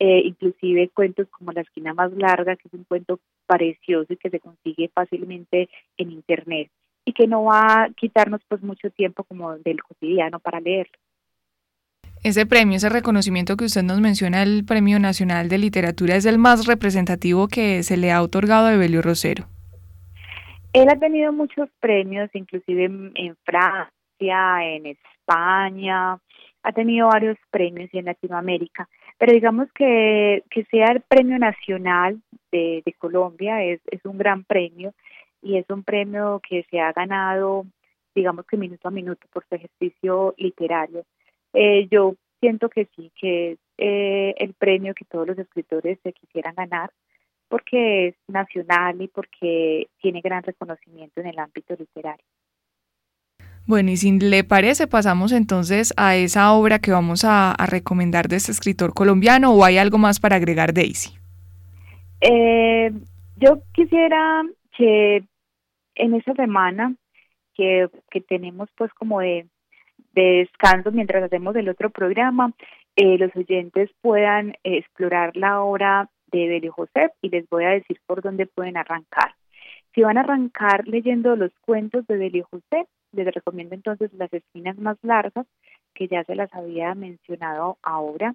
eh, 0.00 0.20
inclusive 0.24 0.90
cuentos 0.92 1.28
como 1.30 1.52
La 1.52 1.60
Esquina 1.60 1.94
Más 1.94 2.12
Larga, 2.14 2.56
que 2.56 2.66
es 2.66 2.74
un 2.74 2.82
cuento 2.82 3.20
precioso 3.46 4.12
y 4.12 4.16
que 4.16 4.30
se 4.30 4.40
consigue 4.40 4.90
fácilmente 4.92 5.68
en 5.96 6.10
Internet 6.10 6.70
y 7.04 7.12
que 7.12 7.28
no 7.28 7.44
va 7.44 7.84
a 7.84 7.90
quitarnos 7.90 8.40
pues 8.48 8.64
mucho 8.64 8.90
tiempo 8.90 9.22
como 9.22 9.56
del 9.58 9.80
cotidiano 9.80 10.40
para 10.40 10.58
leerlo. 10.58 10.98
Ese 12.24 12.46
premio, 12.46 12.78
ese 12.78 12.88
reconocimiento 12.88 13.56
que 13.56 13.66
usted 13.66 13.84
nos 13.84 14.00
menciona, 14.00 14.42
el 14.42 14.64
Premio 14.64 14.98
Nacional 14.98 15.48
de 15.48 15.58
Literatura, 15.58 16.16
es 16.16 16.26
el 16.26 16.38
más 16.38 16.66
representativo 16.66 17.46
que 17.46 17.84
se 17.84 17.96
le 17.96 18.10
ha 18.10 18.22
otorgado 18.22 18.66
a 18.66 18.74
Evelio 18.74 19.02
Rosero. 19.02 19.53
Él 20.74 20.88
ha 20.88 20.98
tenido 20.98 21.32
muchos 21.32 21.68
premios, 21.78 22.28
inclusive 22.34 22.86
en, 22.86 23.36
Francia, 23.44 24.64
en 24.64 24.86
España, 24.86 26.18
ha 26.64 26.72
tenido 26.72 27.06
varios 27.06 27.38
premios 27.48 27.88
en 27.92 28.06
Latinoamérica, 28.06 28.88
pero 29.16 29.32
digamos 29.32 29.68
que, 29.72 30.42
que 30.50 30.64
sea 30.64 30.86
el 30.86 31.00
Premio 31.02 31.38
Nacional 31.38 32.20
de, 32.50 32.82
Colombia 32.98 33.62
es, 33.62 33.80
es 33.88 34.04
un 34.04 34.18
gran 34.18 34.42
premio 34.42 34.92
y 35.42 35.58
es 35.58 35.70
un 35.70 35.84
premio 35.84 36.40
que 36.40 36.66
se 36.68 36.80
ha 36.80 36.92
ganado, 36.92 37.66
digamos 38.12 38.44
que 38.44 38.56
minuto 38.56 38.88
a 38.88 38.90
minuto 38.90 39.28
por 39.32 39.46
su 39.48 39.54
ejercicio 39.54 40.34
literario. 40.38 41.04
Eh, 41.52 41.86
yo 41.88 42.16
siento 42.40 42.68
que 42.68 42.88
sí, 42.96 43.12
que 43.14 43.52
es 43.52 43.58
eh, 43.78 44.34
el 44.38 44.54
premio 44.54 44.92
que 44.92 45.04
todos 45.04 45.28
los 45.28 45.38
escritores 45.38 46.00
se 46.02 46.12
quisieran 46.12 46.56
ganar, 46.56 46.90
porque 47.54 48.08
es 48.08 48.14
nacional 48.26 49.00
y 49.00 49.06
porque 49.06 49.86
tiene 50.02 50.20
gran 50.20 50.42
reconocimiento 50.42 51.20
en 51.20 51.28
el 51.28 51.38
ámbito 51.38 51.76
literario. 51.78 52.26
Bueno, 53.64 53.92
y 53.92 53.96
si 53.96 54.18
le 54.18 54.42
parece, 54.42 54.88
pasamos 54.88 55.30
entonces 55.30 55.94
a 55.96 56.16
esa 56.16 56.52
obra 56.52 56.80
que 56.80 56.90
vamos 56.90 57.24
a, 57.24 57.54
recomendar 57.68 58.26
de 58.26 58.36
este 58.38 58.50
escritor 58.50 58.92
colombiano 58.92 59.54
o 59.54 59.64
hay 59.64 59.78
algo 59.78 59.98
más 59.98 60.18
para 60.18 60.34
agregar, 60.34 60.74
Daisy. 60.74 61.16
Eh, 62.20 62.90
yo 63.36 63.62
quisiera 63.72 64.42
que 64.76 65.22
en 65.94 66.14
esta 66.14 66.34
semana 66.34 66.92
que, 67.54 67.88
que 68.10 68.20
tenemos 68.20 68.68
pues 68.76 68.92
como 68.94 69.20
de 69.20 69.46
de 70.14 70.46
descanso 70.46 70.92
mientras 70.92 71.22
hacemos 71.24 71.56
el 71.56 71.68
otro 71.68 71.90
programa, 71.90 72.52
eh, 72.96 73.18
los 73.18 73.34
oyentes 73.34 73.90
puedan 74.00 74.54
explorar 74.62 75.36
la 75.36 75.60
obra 75.60 76.08
de 76.38 76.48
Delio 76.48 76.72
José 76.72 77.12
y 77.22 77.28
les 77.28 77.48
voy 77.48 77.64
a 77.64 77.70
decir 77.70 78.00
por 78.06 78.22
dónde 78.22 78.46
pueden 78.46 78.76
arrancar. 78.76 79.34
Si 79.94 80.02
van 80.02 80.18
a 80.18 80.22
arrancar 80.22 80.86
leyendo 80.88 81.36
los 81.36 81.52
cuentos 81.60 82.06
de 82.06 82.18
Delio 82.18 82.46
José, 82.50 82.86
les 83.12 83.32
recomiendo 83.32 83.74
entonces 83.74 84.12
Las 84.14 84.32
espinas 84.32 84.76
más 84.78 84.98
largas, 85.02 85.46
que 85.94 86.08
ya 86.08 86.24
se 86.24 86.34
las 86.34 86.52
había 86.52 86.94
mencionado 86.94 87.78
ahora. 87.82 88.34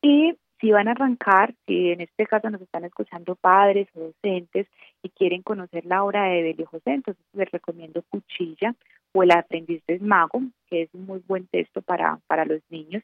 Y 0.00 0.36
si 0.60 0.70
van 0.70 0.88
a 0.88 0.92
arrancar, 0.92 1.54
si 1.66 1.90
en 1.90 2.00
este 2.00 2.26
caso 2.26 2.48
nos 2.48 2.60
están 2.60 2.84
escuchando 2.84 3.34
padres 3.34 3.88
o 3.94 4.00
docentes 4.00 4.68
y 5.02 5.10
quieren 5.10 5.42
conocer 5.42 5.84
la 5.84 6.04
obra 6.04 6.24
de 6.24 6.42
Delio 6.42 6.66
José, 6.66 6.92
entonces 6.92 7.24
les 7.32 7.50
recomiendo 7.50 8.02
Cuchilla 8.08 8.74
o 9.12 9.22
El 9.22 9.32
aprendiz 9.32 9.84
del 9.86 10.00
mago, 10.00 10.42
que 10.68 10.82
es 10.82 10.94
un 10.94 11.06
muy 11.06 11.20
buen 11.26 11.46
texto 11.48 11.82
para, 11.82 12.18
para 12.26 12.44
los 12.44 12.60
niños. 12.70 13.02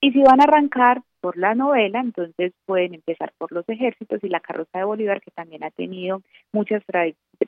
Y 0.00 0.10
si 0.12 0.20
van 0.22 0.40
a 0.40 0.44
arrancar 0.44 1.02
por 1.22 1.38
la 1.38 1.54
novela, 1.54 2.00
entonces 2.00 2.52
pueden 2.66 2.94
empezar 2.94 3.32
por 3.38 3.52
Los 3.52 3.66
Ejércitos 3.68 4.22
y 4.24 4.28
La 4.28 4.40
Carroza 4.40 4.78
de 4.78 4.84
Bolívar, 4.84 5.20
que 5.20 5.30
también 5.30 5.62
ha 5.62 5.70
tenido 5.70 6.20
muchas 6.52 6.82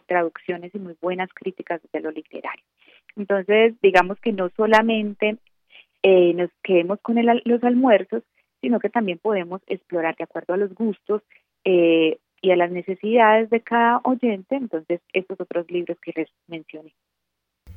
traducciones 0.07 0.73
y 0.75 0.79
muy 0.79 0.97
buenas 1.03 1.29
críticas 1.35 1.81
de 1.93 2.01
lo 2.01 2.13
literario. 2.13 2.65
Entonces, 3.17 3.75
digamos 3.83 4.19
que 4.21 4.33
no 4.33 4.49
solamente 4.57 5.39
eh, 6.05 6.33
nos 6.35 6.51
quedemos 6.63 7.01
con 7.01 7.17
los 7.45 7.65
almuerzos, 7.65 8.23
sino 8.61 8.79
que 8.79 8.91
también 8.91 9.19
podemos 9.19 9.61
explorar 9.67 10.17
de 10.17 10.25
acuerdo 10.25 10.55
a 10.55 10.59
los 10.59 10.73
gustos 10.73 11.23
eh, 11.65 12.19
y 12.41 12.51
a 12.53 12.57
las 12.57 12.71
necesidades 12.71 13.51
de 13.51 13.61
cada 13.61 14.01
oyente, 14.05 14.55
entonces 14.55 15.01
estos 15.13 15.41
otros 15.41 15.69
libros 15.69 15.99
que 16.01 16.13
les 16.15 16.29
mencioné 16.47 16.95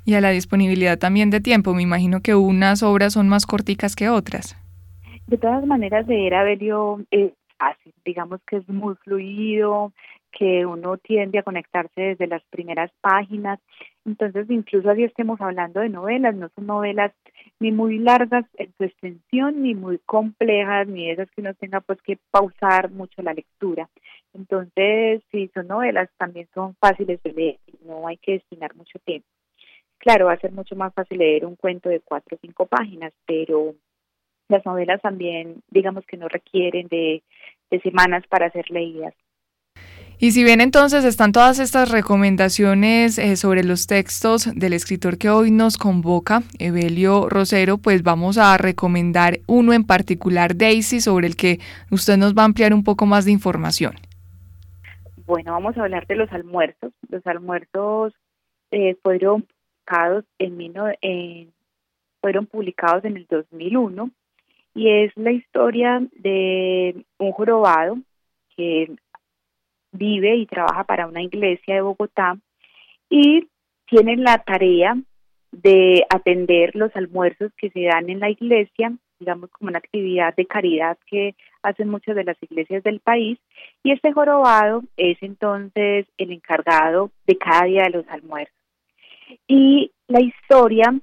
y 0.06 0.14
a 0.14 0.22
la 0.22 0.30
disponibilidad 0.30 0.98
también 0.98 1.32
de 1.32 1.42
tiempo. 1.42 1.74
Me 1.74 1.82
imagino 1.82 2.22
que 2.22 2.34
unas 2.34 2.82
obras 2.82 3.12
son 3.12 3.28
más 3.28 3.46
corticas 3.46 3.94
que 3.94 4.08
otras. 4.08 4.56
De 5.28 5.38
todas 5.38 5.66
maneras, 5.66 6.08
leer 6.08 6.36
a 6.36 6.44
Belio 6.44 7.02
es 7.12 7.34
fácil, 7.58 7.94
digamos 8.06 8.40
que 8.48 8.58
es 8.58 8.70
muy 8.70 8.96
fluido, 8.96 9.92
que 10.32 10.66
uno 10.66 10.98
tiende 10.98 11.40
a 11.40 11.44
conectarse 11.44 12.02
desde 12.02 12.28
las 12.28 12.42
primeras 12.46 12.92
páginas. 13.02 13.60
Entonces, 14.06 14.50
incluso 14.50 14.90
así 14.90 15.04
estemos 15.04 15.42
hablando 15.42 15.82
de 15.82 15.90
novelas, 15.90 16.34
no 16.34 16.48
son 16.56 16.68
novelas 16.68 17.12
ni 17.60 17.74
muy 17.74 17.98
largas 18.00 18.46
en 18.54 18.74
su 18.78 18.86
extensión, 18.86 19.64
ni 19.64 19.76
muy 19.76 20.00
complejas, 20.06 20.88
ni 20.88 21.10
esas 21.10 21.30
que 21.32 21.42
uno 21.42 21.54
tenga 21.56 21.82
pues 21.82 22.02
que 22.04 22.18
pausar 22.32 22.90
mucho 22.92 23.22
la 23.22 23.34
lectura. 23.34 23.90
Entonces, 24.34 25.22
si 25.30 25.50
son 25.50 25.68
novelas, 25.68 26.10
también 26.18 26.48
son 26.54 26.74
fáciles 26.76 27.22
de 27.24 27.34
leer, 27.34 27.60
no 27.86 28.08
hay 28.08 28.16
que 28.16 28.34
destinar 28.34 28.76
mucho 28.76 28.98
tiempo. 29.00 29.28
Claro, 29.98 30.28
va 30.28 30.34
a 30.34 30.40
ser 30.40 30.54
mucho 30.54 30.76
más 30.78 30.94
fácil 30.94 31.18
leer 31.18 31.46
un 31.46 31.58
cuento 31.58 31.90
de 31.90 32.00
cuatro 32.00 32.38
o 32.38 32.40
cinco 32.40 32.66
páginas, 32.66 33.12
pero 33.26 33.76
las 34.50 34.66
novelas 34.66 35.02
también, 35.02 35.62
digamos 35.70 36.06
que 36.06 36.18
no 36.18 36.28
requieren 36.28 36.88
de, 36.88 37.24
semanas 37.84 38.24
para 38.30 38.50
ser 38.52 38.70
leídas. 38.72 39.14
Y 40.20 40.32
si 40.32 40.44
bien 40.44 40.62
entonces 40.62 41.06
están 41.06 41.32
todas 41.32 41.60
estas 41.60 41.92
recomendaciones 41.92 43.20
eh, 43.20 43.36
sobre 43.36 43.64
los 43.64 43.86
textos 43.86 44.50
del 44.56 44.74
escritor 44.74 45.20
que 45.20 45.30
hoy 45.30 45.52
nos 45.52 45.78
convoca, 45.78 46.42
Evelio 46.58 47.30
Rosero, 47.30 47.78
pues 47.78 48.02
vamos 48.02 48.40
a 48.40 48.58
recomendar 48.58 49.40
uno 49.48 49.74
en 49.74 49.86
particular, 49.86 50.56
Daisy, 50.56 51.02
sobre 51.02 51.28
el 51.28 51.36
que 51.36 51.60
usted 51.92 52.18
nos 52.18 52.34
va 52.34 52.44
a 52.44 52.46
ampliar 52.46 52.74
un 52.74 52.84
poco 52.84 53.06
más 53.06 53.26
de 53.26 53.32
información. 53.32 53.94
Bueno, 55.28 55.52
vamos 55.52 55.78
a 55.78 55.84
hablar 55.84 56.08
de 56.08 56.16
los 56.16 56.32
almuerzos. 56.32 56.94
Los 57.10 57.28
almuerzos 57.28 58.14
eh, 58.72 58.96
fueron 59.04 59.46
en, 60.40 61.54
fueron 62.22 62.46
publicados 62.48 63.06
en 63.06 63.18
el 63.18 63.28
2001 63.30 64.10
y 64.78 64.92
es 64.92 65.12
la 65.16 65.32
historia 65.32 66.04
de 66.14 67.04
un 67.18 67.32
jorobado 67.32 67.98
que 68.56 68.92
vive 69.92 70.36
y 70.36 70.46
trabaja 70.46 70.84
para 70.84 71.08
una 71.08 71.24
iglesia 71.24 71.74
de 71.74 71.82
Bogotá 71.82 72.38
y 73.10 73.48
tienen 73.88 74.24
la 74.24 74.38
tarea 74.38 74.96
de 75.52 76.06
atender 76.12 76.76
los 76.76 76.96
almuerzos 76.96 77.52
que 77.58 77.72
se 77.72 77.86
dan 77.86 78.08
en 78.12 78.20
la 78.20 78.30
iglesia, 78.30 78.94
digamos 79.20 79.50
como 79.50 79.70
una 79.70 79.80
actividad 79.80 80.36
de 80.36 80.46
caridad 80.46 80.96
que 81.08 81.34
hacen 81.64 81.90
muchas 81.90 82.16
de 82.16 82.26
las 82.26 82.38
iglesias 82.44 82.84
del 82.84 83.00
país, 83.00 83.40
y 83.82 83.94
este 83.94 84.14
jorobado 84.14 84.84
es 84.96 85.18
entonces 85.22 86.06
el 86.20 86.32
encargado 86.32 87.10
de 87.26 87.36
cada 87.36 87.64
día 87.64 87.84
de 87.86 87.98
los 87.98 88.08
almuerzos. 88.10 88.54
Y 89.48 89.92
la 90.08 90.22
historia, 90.22 90.94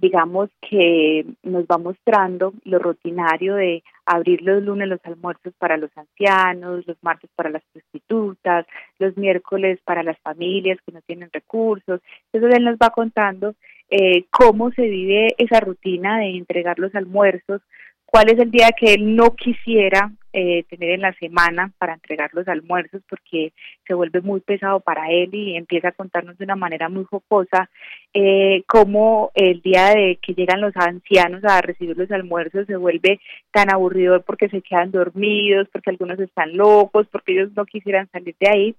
digamos 0.00 0.50
que 0.68 1.26
nos 1.42 1.64
va 1.64 1.78
mostrando 1.78 2.52
lo 2.64 2.78
rutinario 2.78 3.54
de 3.56 3.82
abrir 4.06 4.42
los 4.42 4.62
lunes 4.62 4.88
los 4.88 5.00
almuerzos 5.04 5.52
para 5.58 5.76
los 5.76 5.90
ancianos, 5.96 6.86
los 6.86 6.96
martes 7.02 7.30
para 7.34 7.50
las 7.50 7.62
prostitutas, 7.72 8.66
los 8.98 9.16
miércoles 9.16 9.78
para 9.84 10.02
las 10.02 10.18
familias 10.20 10.78
que 10.86 10.92
no 10.92 11.00
tienen 11.02 11.30
recursos. 11.32 12.00
Entonces 12.32 12.58
él 12.58 12.64
nos 12.64 12.76
va 12.76 12.90
contando 12.90 13.54
eh, 13.90 14.24
cómo 14.30 14.70
se 14.72 14.82
vive 14.82 15.34
esa 15.38 15.60
rutina 15.60 16.18
de 16.18 16.36
entregar 16.36 16.78
los 16.78 16.94
almuerzos, 16.94 17.62
cuál 18.10 18.30
es 18.30 18.38
el 18.38 18.50
día 18.50 18.70
que 18.72 18.94
él 18.94 19.14
no 19.14 19.34
quisiera 19.34 20.10
eh, 20.32 20.64
tener 20.70 20.90
en 20.90 21.02
la 21.02 21.12
semana 21.14 21.72
para 21.78 21.94
entregar 21.94 22.30
los 22.32 22.48
almuerzos 22.48 23.02
porque 23.08 23.52
se 23.86 23.92
vuelve 23.92 24.22
muy 24.22 24.40
pesado 24.40 24.80
para 24.80 25.10
él 25.10 25.34
y 25.34 25.56
empieza 25.56 25.88
a 25.88 25.92
contarnos 25.92 26.38
de 26.38 26.44
una 26.44 26.56
manera 26.56 26.88
muy 26.88 27.04
jocosa 27.04 27.68
eh, 28.14 28.62
cómo 28.66 29.30
el 29.34 29.60
día 29.60 29.90
de 29.90 30.18
que 30.22 30.32
llegan 30.32 30.62
los 30.62 30.74
ancianos 30.76 31.44
a 31.44 31.60
recibir 31.60 31.98
los 31.98 32.10
almuerzos 32.10 32.66
se 32.66 32.76
vuelve 32.76 33.20
tan 33.52 33.70
aburrido 33.70 34.22
porque 34.22 34.48
se 34.48 34.62
quedan 34.62 34.90
dormidos, 34.90 35.68
porque 35.70 35.90
algunos 35.90 36.18
están 36.18 36.56
locos, 36.56 37.06
porque 37.12 37.32
ellos 37.32 37.50
no 37.54 37.66
quisieran 37.66 38.08
salir 38.10 38.34
de 38.40 38.48
ahí. 38.48 38.76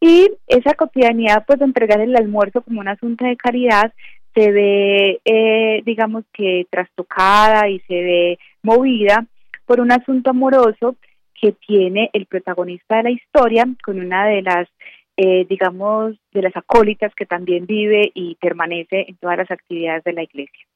Y 0.00 0.30
esa 0.46 0.72
cotidianidad, 0.74 1.44
pues 1.46 1.58
de 1.58 1.66
entregar 1.66 2.00
el 2.00 2.16
almuerzo 2.16 2.62
como 2.62 2.80
un 2.80 2.88
asunto 2.88 3.26
de 3.26 3.36
caridad, 3.36 3.92
se 4.34 4.50
ve, 4.52 5.20
eh, 5.24 5.82
digamos 5.84 6.24
que 6.32 6.66
trastocada 6.70 7.68
y 7.68 7.80
se 7.80 7.94
ve 7.94 8.38
movida 8.62 9.26
por 9.66 9.80
un 9.80 9.92
asunto 9.92 10.30
amoroso 10.30 10.96
que 11.40 11.52
tiene 11.52 12.10
el 12.12 12.26
protagonista 12.26 12.96
de 12.96 13.02
la 13.04 13.10
historia 13.10 13.64
con 13.82 13.98
una 13.98 14.26
de 14.26 14.42
las, 14.42 14.68
eh, 15.16 15.46
digamos, 15.48 16.16
de 16.32 16.42
las 16.42 16.56
acólitas 16.56 17.14
que 17.14 17.26
también 17.26 17.66
vive 17.66 18.10
y 18.14 18.36
permanece 18.36 19.06
en 19.08 19.16
todas 19.16 19.38
las 19.38 19.50
actividades 19.50 20.04
de 20.04 20.12
la 20.12 20.22
iglesia. 20.22 20.66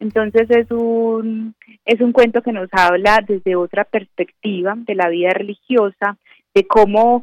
Entonces 0.00 0.50
es 0.50 0.70
un, 0.70 1.54
es 1.84 2.00
un 2.00 2.12
cuento 2.12 2.42
que 2.42 2.52
nos 2.52 2.68
habla 2.72 3.22
desde 3.26 3.56
otra 3.56 3.84
perspectiva 3.84 4.74
de 4.76 4.94
la 4.94 5.08
vida 5.08 5.30
religiosa, 5.30 6.16
de 6.54 6.66
cómo 6.66 7.22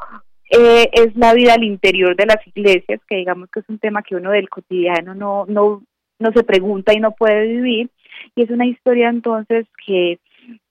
eh, 0.50 0.90
es 0.94 1.16
la 1.16 1.34
vida 1.34 1.54
al 1.54 1.64
interior 1.64 2.16
de 2.16 2.26
las 2.26 2.46
iglesias, 2.48 3.00
que 3.08 3.18
digamos 3.18 3.50
que 3.52 3.60
es 3.60 3.70
un 3.70 3.80
tema 3.80 4.02
que 4.02 4.16
uno 4.16 4.32
del 4.32 4.50
cotidiano 4.50 5.14
no, 5.14 5.46
no, 5.48 5.84
no 6.20 6.32
se 6.34 6.44
pregunta 6.44 6.94
y 6.94 7.00
no 7.00 7.12
puede 7.12 7.48
vivir. 7.48 7.90
Y 8.36 8.44
es 8.44 8.50
una 8.50 8.66
historia 8.66 9.10
entonces 9.10 9.66
que 9.86 10.20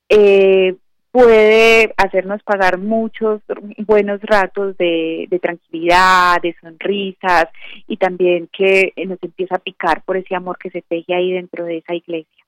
eh, 0.09 0.75
puede 1.11 1.93
hacernos 1.97 2.43
pasar 2.43 2.79
muchos 2.79 3.41
buenos 3.87 4.21
ratos 4.23 4.77
de, 4.79 5.29
tranquilidad, 5.41 6.41
de 6.43 6.55
sonrisas 6.61 7.47
y 7.87 7.97
también 7.97 8.49
que 8.53 8.93
nos 9.07 9.19
empieza 9.23 9.57
a 9.57 9.61
picar 9.61 10.03
por 10.05 10.17
ese 10.17 10.35
amor 10.35 10.59
que 10.59 10.71
se 10.71 10.83
teje 10.83 11.15
ahí 11.15 11.33
dentro 11.33 11.65
de 11.65 11.79
esa 11.79 11.95
iglesia. 11.95 12.45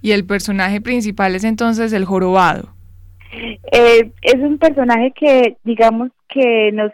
Y 0.00 0.12
el 0.12 0.26
personaje 0.26 0.80
principal 0.80 1.34
es 1.34 1.44
entonces 1.44 1.92
el 1.92 2.06
jorobado. 2.06 2.74
Eh, 3.32 4.10
es 4.22 4.34
un 4.34 4.58
personaje 4.58 5.12
que 5.12 5.56
digamos 5.62 6.10
que 6.28 6.72
nos 6.72 6.92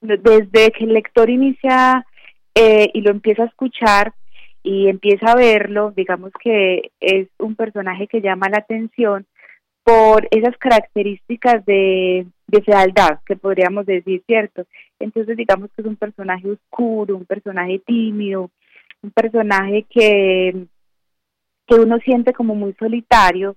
desde 0.00 0.70
que 0.72 0.84
el 0.84 0.94
lector 0.94 1.28
inicia 1.28 2.04
eh, 2.54 2.90
y 2.94 3.00
lo 3.02 3.10
empieza 3.10 3.42
a 3.42 3.46
escuchar 3.46 4.14
y 4.62 4.88
empieza 4.88 5.32
a 5.32 5.36
verlo, 5.36 5.92
digamos 5.94 6.32
que 6.42 6.90
es 7.00 7.28
un 7.38 7.54
personaje 7.54 8.08
que 8.08 8.20
llama 8.20 8.48
la 8.48 8.58
atención 8.58 9.26
por 9.84 10.26
esas 10.32 10.56
características 10.58 11.64
de, 11.64 12.26
fealdad, 12.64 13.20
que 13.24 13.36
podríamos 13.36 13.86
decir, 13.86 14.22
¿cierto? 14.26 14.64
Entonces 14.98 15.36
digamos 15.36 15.70
que 15.70 15.82
es 15.82 15.86
un 15.86 15.94
personaje 15.96 16.50
oscuro, 16.50 17.16
un 17.16 17.26
personaje 17.26 17.80
tímido, 17.86 18.50
un 19.02 19.10
personaje 19.10 19.84
que, 19.88 20.66
que 21.66 21.74
uno 21.76 21.98
siente 21.98 22.32
como 22.32 22.54
muy 22.56 22.74
solitario, 22.78 23.54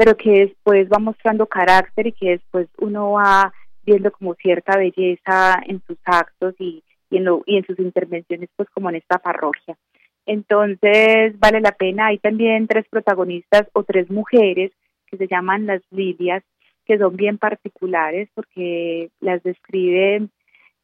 pero 0.00 0.16
que 0.16 0.30
después 0.30 0.88
va 0.88 0.98
mostrando 0.98 1.44
carácter 1.44 2.06
y 2.06 2.12
que 2.12 2.30
después 2.30 2.68
uno 2.78 3.12
va 3.12 3.52
viendo 3.84 4.10
como 4.10 4.32
cierta 4.32 4.78
belleza 4.78 5.60
en 5.66 5.82
sus 5.86 5.98
actos 6.06 6.54
y, 6.58 6.82
en, 7.10 7.26
lo, 7.26 7.42
y 7.44 7.58
en 7.58 7.66
sus 7.66 7.78
intervenciones, 7.78 8.48
pues 8.56 8.70
como 8.70 8.88
en 8.88 8.96
esta 8.96 9.18
parroquia. 9.18 9.76
Entonces 10.24 11.38
vale 11.38 11.60
la 11.60 11.72
pena, 11.72 12.06
hay 12.06 12.16
también 12.16 12.66
tres 12.66 12.86
protagonistas 12.88 13.66
o 13.74 13.82
tres 13.82 14.10
mujeres 14.10 14.72
que 15.06 15.18
se 15.18 15.28
llaman 15.28 15.66
las 15.66 15.82
Lidias, 15.90 16.42
que 16.86 16.96
son 16.96 17.14
bien 17.14 17.36
particulares 17.36 18.30
porque 18.34 19.10
las 19.20 19.42
describen 19.42 20.30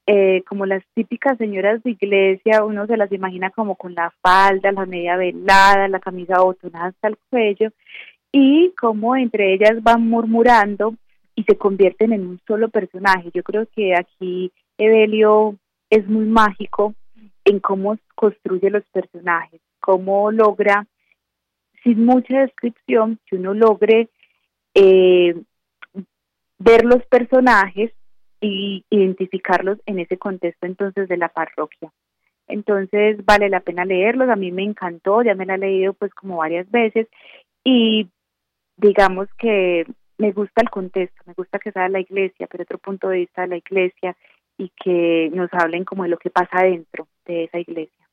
eh, 0.07 0.45
como 0.47 0.67
las 0.67 0.85
típicas 0.95 1.39
señoras 1.39 1.83
de 1.83 1.93
iglesia, 1.93 2.65
uno 2.65 2.87
se 2.87 2.99
las 2.99 3.11
imagina 3.11 3.49
como 3.49 3.77
con 3.77 3.95
la 3.95 4.13
falda, 4.21 4.71
la 4.73 4.85
media 4.85 5.17
velada, 5.17 5.89
la 5.89 6.01
camisa 6.01 6.43
botonada 6.43 6.89
hasta 6.89 7.09
el 7.09 7.17
cuello, 7.31 7.73
y 8.33 8.73
como 8.79 9.17
entre 9.17 9.55
ellas 9.55 9.83
van 9.83 10.09
murmurando 10.09 10.95
y 11.35 11.45
se 11.45 11.57
convierten 11.57 12.13
en 12.13 12.27
un 12.27 12.41
solo 12.47 12.69
personaje. 12.69 13.31
Yo 13.35 13.43
creo 13.43 13.67
que 13.75 13.95
aquí 13.95 14.53
Evelio 14.79 15.57
es 15.91 16.07
muy 16.09 16.27
mágico 16.27 16.95
en 17.45 17.61
cómo 17.61 17.97
construye 18.15 18.71
los 18.71 18.85
personajes, 18.91 19.61
cómo 19.81 20.31
logra, 20.33 20.87
sin 21.85 22.05
mucha 22.05 22.41
descripción, 22.41 23.21
que 23.27 23.37
uno 23.37 23.55
logre 23.55 24.09
eh, 24.75 25.35
ver 26.59 26.85
los 26.85 27.05
personajes 27.07 27.93
y 28.41 28.85
identificarlos 28.91 29.79
en 29.87 30.01
ese 30.01 30.19
contexto 30.19 30.67
entonces 30.67 31.09
de 31.09 31.17
la 31.17 31.29
parroquia. 31.29 31.93
Entonces 32.49 33.25
vale 33.25 33.49
la 33.49 33.61
pena 33.61 33.85
leerlos, 33.85 34.29
a 34.29 34.37
mí 34.37 34.53
me 34.53 34.63
encantó, 34.63 35.23
ya 35.23 35.35
me 35.35 35.47
la 35.47 35.55
he 35.55 35.59
leído 35.59 35.95
pues 35.95 36.13
como 36.15 36.39
varias 36.39 36.71
veces 36.71 37.09
y 37.65 38.09
digamos 38.77 39.29
que 39.39 39.87
me 40.19 40.33
gusta 40.33 40.63
el 40.63 40.71
contexto, 40.71 41.23
me 41.27 41.35
gusta 41.35 41.59
que 41.59 41.73
sea 41.73 41.89
la 41.89 42.01
iglesia, 42.01 42.47
pero 42.51 42.63
otro 42.63 42.79
punto 42.79 43.09
de 43.09 43.19
vista 43.19 43.43
de 43.43 43.49
la 43.49 43.57
iglesia 43.57 44.17
y 44.59 44.71
que 44.83 45.31
nos 45.35 45.53
hablen 45.53 45.85
como 45.85 46.05
de 46.05 46.11
lo 46.11 46.19
que 46.19 46.31
pasa 46.31 46.63
dentro 46.63 47.07
de 47.27 47.45
esa 47.45 47.59
iglesia. 47.59 48.07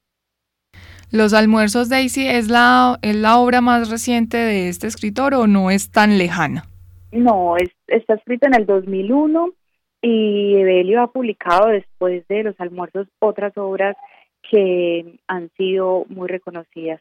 ¿Los 1.11 1.33
almuerzos 1.33 1.89
Daisy 1.89 2.27
es 2.27 2.49
la, 2.49 2.97
es 3.01 3.15
la 3.15 3.37
obra 3.37 3.61
más 3.61 3.91
reciente 3.91 4.37
de 4.37 4.67
este 4.67 4.87
escritor 4.87 5.35
o 5.35 5.47
no 5.47 5.69
es 5.69 5.91
tan 5.91 6.17
lejana? 6.17 6.63
No, 7.11 7.55
es, 7.55 7.69
está 7.87 8.15
escrito 8.15 8.47
en 8.47 8.55
el 8.55 8.65
2001 8.65 9.53
y 10.01 10.55
Evelio 10.55 11.01
ha 11.01 11.11
publicado 11.11 11.67
después 11.67 12.27
de 12.27 12.43
los 12.43 12.59
almuerzos 12.59 13.07
otras 13.19 13.55
obras 13.57 13.95
que 14.49 15.19
han 15.27 15.49
sido 15.55 16.05
muy 16.09 16.27
reconocidas. 16.27 16.99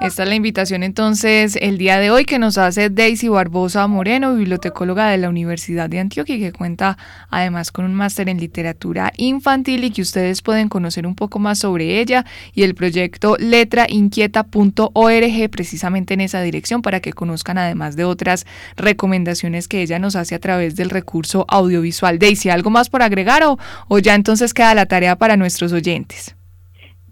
Esta 0.00 0.24
es 0.24 0.28
la 0.28 0.34
invitación 0.34 0.82
entonces 0.82 1.56
el 1.60 1.78
día 1.78 1.98
de 1.98 2.10
hoy 2.10 2.24
que 2.24 2.38
nos 2.38 2.58
hace 2.58 2.90
Daisy 2.90 3.28
Barbosa 3.28 3.86
Moreno, 3.86 4.34
bibliotecóloga 4.34 5.08
de 5.08 5.18
la 5.18 5.28
Universidad 5.28 5.88
de 5.88 6.00
Antioquia, 6.00 6.36
que 6.36 6.52
cuenta 6.52 6.98
además 7.30 7.72
con 7.72 7.84
un 7.84 7.94
máster 7.94 8.28
en 8.28 8.38
literatura 8.38 9.12
infantil 9.16 9.84
y 9.84 9.90
que 9.90 10.02
ustedes 10.02 10.42
pueden 10.42 10.68
conocer 10.68 11.06
un 11.06 11.14
poco 11.14 11.38
más 11.38 11.60
sobre 11.60 12.00
ella 12.00 12.26
y 12.52 12.64
el 12.64 12.74
proyecto 12.74 13.36
letrainquieta.org 13.38 15.50
precisamente 15.50 16.14
en 16.14 16.20
esa 16.20 16.42
dirección 16.42 16.82
para 16.82 17.00
que 17.00 17.12
conozcan 17.12 17.56
además 17.56 17.96
de 17.96 18.04
otras 18.04 18.46
recomendaciones 18.76 19.68
que 19.68 19.80
ella 19.80 19.98
nos 19.98 20.16
hace 20.16 20.34
a 20.34 20.40
través 20.40 20.76
del 20.76 20.90
recurso 20.90 21.46
audiovisual. 21.48 22.18
Daisy, 22.18 22.50
¿algo 22.50 22.70
más 22.70 22.90
por 22.90 23.02
agregar 23.02 23.44
o, 23.44 23.58
o 23.88 23.98
ya 24.00 24.14
entonces 24.14 24.52
queda 24.52 24.74
la 24.74 24.86
tarea 24.86 25.16
para 25.16 25.36
nuestros 25.36 25.72
oyentes? 25.72 26.34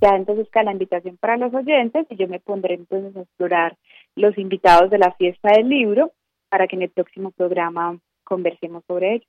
Ya 0.03 0.17
entonces 0.17 0.49
queda 0.51 0.65
la 0.65 0.73
invitación 0.73 1.17
para 1.17 1.37
los 1.37 1.55
oyentes 1.55 2.07
y 2.11 2.17
yo 2.17 2.27
me 2.27 2.41
pondré 2.41 2.75
entonces 2.75 3.17
a 3.17 3.21
explorar 3.21 3.77
los 4.17 4.37
invitados 4.37 4.91
de 4.91 4.99
la 4.99 5.13
fiesta 5.13 5.53
del 5.53 5.69
libro 5.69 6.11
para 6.49 6.67
que 6.67 6.75
en 6.75 6.83
el 6.83 6.91
próximo 6.91 7.31
programa 7.31 7.97
conversemos 8.25 8.83
sobre 8.89 9.15
ello. 9.15 9.27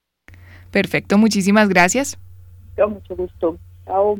Perfecto, 0.71 1.19
muchísimas 1.19 1.69
gracias. 1.69 2.17
Con 2.75 2.93
mucho 2.93 3.15
gusto. 3.15 3.57
Chao. 3.85 4.17